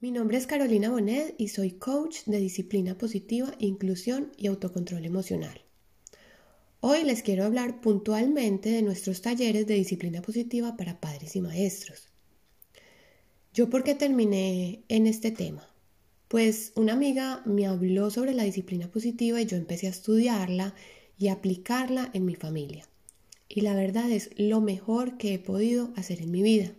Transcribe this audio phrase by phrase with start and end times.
[0.00, 5.60] Mi nombre es Carolina Bonet y soy coach de disciplina positiva, inclusión y autocontrol emocional.
[6.78, 12.10] Hoy les quiero hablar puntualmente de nuestros talleres de disciplina positiva para padres y maestros.
[13.52, 15.68] ¿Yo por qué terminé en este tema?
[16.28, 20.76] Pues una amiga me habló sobre la disciplina positiva y yo empecé a estudiarla
[21.18, 22.88] y aplicarla en mi familia.
[23.48, 26.72] Y la verdad es lo mejor que he podido hacer en mi vida.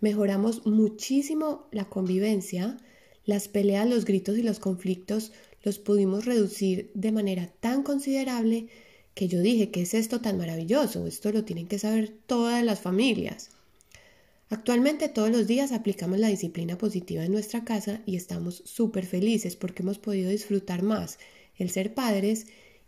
[0.00, 2.76] Mejoramos muchísimo la convivencia,
[3.24, 5.32] las peleas, los gritos y los conflictos
[5.62, 8.68] los pudimos reducir de manera tan considerable
[9.14, 11.06] que yo dije, ¿qué es esto tan maravilloso?
[11.06, 13.50] Esto lo tienen que saber todas las familias.
[14.50, 19.56] Actualmente todos los días aplicamos la disciplina positiva en nuestra casa y estamos súper felices
[19.56, 21.18] porque hemos podido disfrutar más
[21.56, 22.46] el ser padres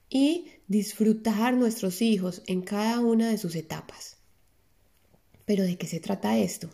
[0.08, 4.16] y disfrutar nuestros hijos en cada una de sus etapas.
[5.44, 6.70] Pero ¿de qué se trata esto?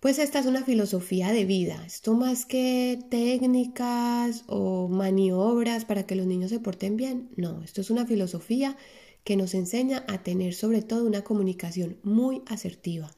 [0.00, 1.82] Pues esta es una filosofía de vida.
[1.86, 7.30] Esto más que técnicas o maniobras para que los niños se porten bien.
[7.36, 8.76] No, esto es una filosofía
[9.24, 13.10] que nos enseña a tener sobre todo una comunicación muy asertiva.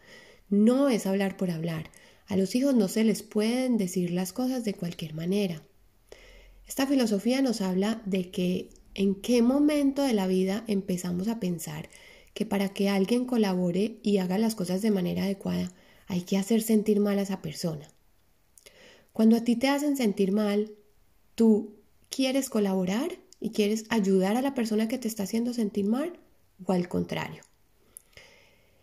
[0.48, 1.90] No es hablar por hablar.
[2.28, 5.62] A los hijos no se les pueden decir las cosas de cualquier manera.
[6.66, 11.88] Esta filosofía nos habla de que en qué momento de la vida empezamos a pensar
[12.34, 15.72] que para que alguien colabore y haga las cosas de manera adecuada,
[16.08, 17.88] hay que hacer sentir mal a esa persona.
[19.12, 20.72] Cuando a ti te hacen sentir mal,
[21.34, 21.76] tú
[22.08, 26.18] quieres colaborar y quieres ayudar a la persona que te está haciendo sentir mal
[26.64, 27.42] o al contrario.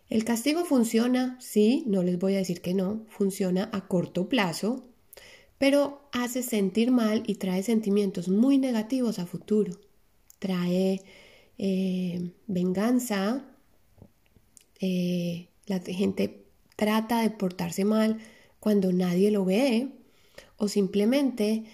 [0.08, 4.84] El castigo funciona, sí, no les voy a decir que no, funciona a corto plazo,
[5.58, 9.80] pero hace sentir mal y trae sentimientos muy negativos a futuro.
[10.38, 11.02] Trae
[11.58, 13.44] eh, venganza,
[14.80, 16.45] eh, la gente
[16.76, 18.18] trata de portarse mal
[18.60, 19.88] cuando nadie lo ve
[20.56, 21.64] o simplemente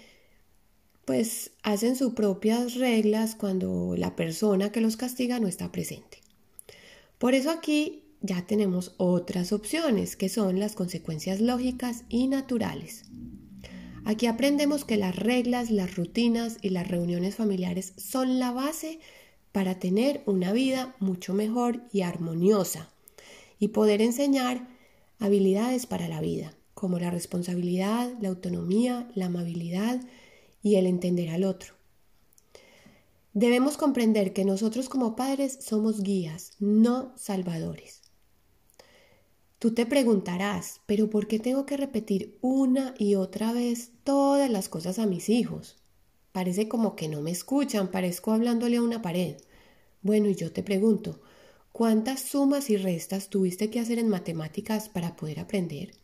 [1.05, 6.19] pues hacen sus propias reglas cuando la persona que los castiga no está presente.
[7.17, 13.03] Por eso aquí ya tenemos otras opciones que son las consecuencias lógicas y naturales.
[14.05, 18.99] Aquí aprendemos que las reglas, las rutinas y las reuniones familiares son la base
[19.51, 22.89] para tener una vida mucho mejor y armoniosa
[23.59, 24.67] y poder enseñar
[25.23, 30.01] habilidades para la vida, como la responsabilidad, la autonomía, la amabilidad
[30.61, 31.75] y el entender al otro.
[33.33, 38.01] Debemos comprender que nosotros como padres somos guías, no salvadores.
[39.59, 44.67] Tú te preguntarás, pero ¿por qué tengo que repetir una y otra vez todas las
[44.67, 45.77] cosas a mis hijos?
[46.33, 49.37] Parece como que no me escuchan, parezco hablándole a una pared.
[50.01, 51.21] Bueno, y yo te pregunto,
[51.73, 55.95] ¿Cuántas sumas y restas tuviste que hacer en matemáticas para poder aprender?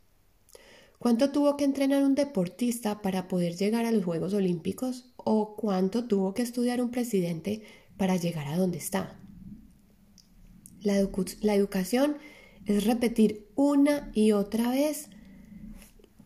[0.98, 5.14] ¿Cuánto tuvo que entrenar un deportista para poder llegar a los Juegos Olímpicos?
[5.16, 7.62] ¿O cuánto tuvo que estudiar un presidente
[7.98, 9.20] para llegar a donde está?
[10.82, 12.18] La, educación
[12.66, 15.10] es repetir una y otra vez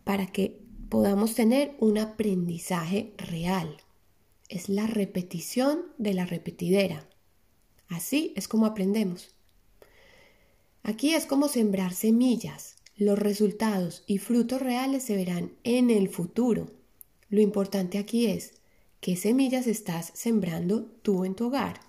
[0.04, 3.76] para que podamos tener un aprendizaje real.
[4.48, 7.06] Es la repetición de la repetidera.
[7.88, 9.33] Así es como aprendemos.
[10.86, 12.76] Aquí es como sembrar semillas.
[12.94, 16.70] Los resultados y frutos reales se verán en el futuro.
[17.30, 18.52] Lo importante aquí es
[19.00, 21.80] qué semillas estás sembrando tú en tu hogar.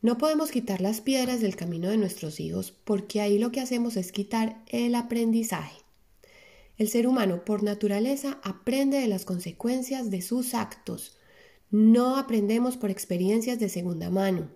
[0.00, 3.98] No podemos quitar las piedras del camino de nuestros hijos porque ahí lo que hacemos
[3.98, 5.76] es quitar el aprendizaje.
[6.78, 11.18] El ser humano por naturaleza aprende de las consecuencias de sus actos.
[11.70, 14.48] No aprendemos por experiencias de segunda mano.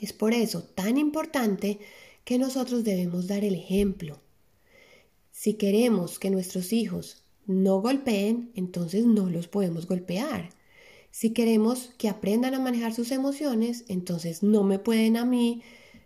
[0.00, 1.78] Es por eso tan importante
[2.24, 4.20] que nosotros debemos dar el ejemplo.
[5.32, 10.50] Si queremos que nuestros hijos no golpeen, entonces no los podemos golpear.
[11.10, 15.62] Si queremos que aprendan a manejar sus emociones, entonces no me pueden a mí,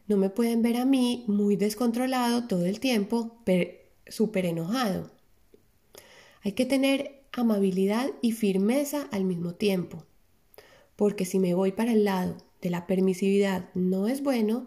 [0.07, 3.37] no me pueden ver a mí muy descontrolado todo el tiempo,
[4.07, 5.11] súper enojado.
[6.43, 10.05] Hay que tener amabilidad y firmeza al mismo tiempo,
[10.95, 14.67] porque si me voy para el lado de la permisividad no es bueno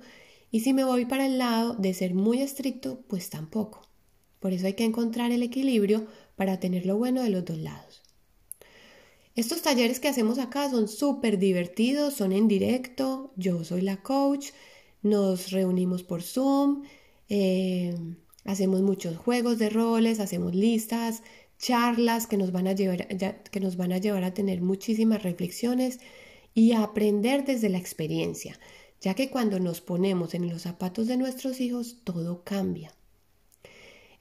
[0.51, 3.81] y si me voy para el lado de ser muy estricto, pues tampoco.
[4.39, 6.05] Por eso hay que encontrar el equilibrio
[6.35, 8.03] para tener lo bueno de los dos lados.
[9.35, 14.51] Estos talleres que hacemos acá son súper divertidos, son en directo, yo soy la coach,
[15.01, 16.83] nos reunimos por Zoom,
[17.27, 17.95] eh,
[18.45, 21.21] hacemos muchos juegos de roles, hacemos listas,
[21.59, 25.99] charlas que nos van a llevar, que nos van a, llevar a tener muchísimas reflexiones
[26.55, 28.57] y aprender desde la experiencia,
[29.01, 32.91] ya que cuando nos ponemos en los zapatos de nuestros hijos todo cambia.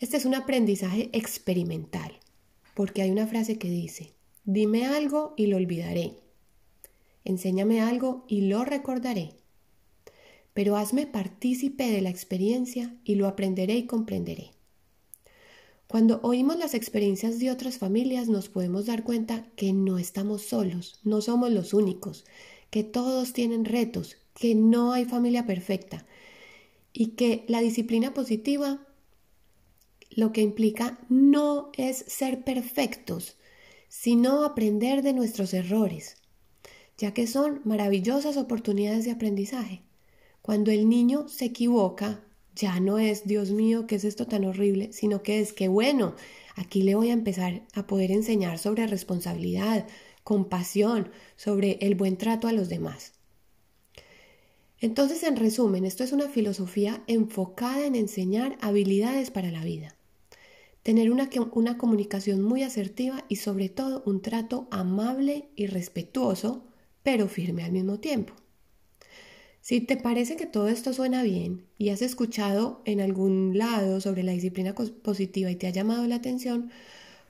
[0.00, 2.18] Este es un aprendizaje experimental,
[2.74, 4.12] porque hay una frase que dice,
[4.44, 6.16] dime algo y lo olvidaré.
[7.24, 9.30] Enséñame algo y lo recordaré.
[10.52, 14.50] Pero hazme partícipe de la experiencia y lo aprenderé y comprenderé.
[15.86, 20.98] Cuando oímos las experiencias de otras familias nos podemos dar cuenta que no estamos solos,
[21.04, 22.24] no somos los únicos,
[22.70, 26.06] que todos tienen retos, que no hay familia perfecta
[26.92, 28.86] y que la disciplina positiva
[30.10, 33.36] lo que implica no es ser perfectos,
[33.88, 36.16] sino aprender de nuestros errores,
[36.96, 39.82] ya que son maravillosas oportunidades de aprendizaje.
[40.40, 44.92] Cuando el niño se equivoca, ya no es, Dios mío, ¿qué es esto tan horrible?
[44.92, 46.14] Sino que es que, bueno,
[46.56, 49.86] aquí le voy a empezar a poder enseñar sobre responsabilidad,
[50.22, 53.12] compasión, sobre el buen trato a los demás.
[54.80, 59.96] Entonces, en resumen, esto es una filosofía enfocada en enseñar habilidades para la vida
[60.84, 66.66] tener una, una comunicación muy asertiva y sobre todo un trato amable y respetuoso,
[67.02, 68.34] pero firme al mismo tiempo.
[69.64, 74.22] Si te parece que todo esto suena bien y has escuchado en algún lado sobre
[74.22, 76.70] la disciplina positiva y te ha llamado la atención,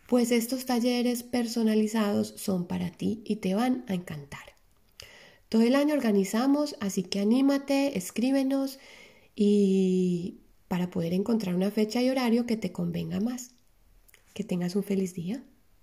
[0.09, 4.57] pues estos talleres personalizados son para ti y te van a encantar.
[5.49, 8.81] Todo el año organizamos, así que anímate, escríbenos
[9.37, 13.53] y para poder encontrar una fecha y horario que te convenga más.
[14.33, 15.45] Que tengas un feliz día.